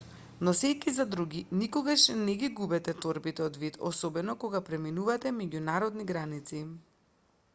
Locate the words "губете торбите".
2.61-3.45